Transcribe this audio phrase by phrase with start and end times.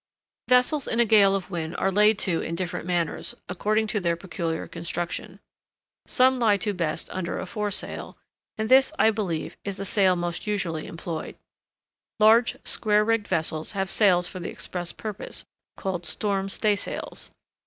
[0.47, 4.15] Vessels in a gale of wind are laid to in different manners, according to their
[4.15, 5.39] peculiar construction.
[6.07, 8.17] Some lie to best under a foresail,
[8.57, 11.35] and this, I believe, is the sail most usually employed.
[12.19, 15.45] Large square rigged vessels have sails for the express purpose,
[15.77, 17.29] called storm staysails.